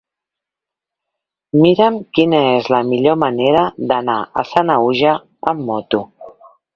[1.65, 3.61] Mira'm quina és la millor manera
[3.91, 5.13] d'anar a Sanaüja
[5.53, 6.01] amb moto.